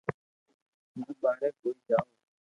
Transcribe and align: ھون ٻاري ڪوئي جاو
ھون 0.93 1.09
ٻاري 1.21 1.49
ڪوئي 1.61 1.77
جاو 1.87 2.05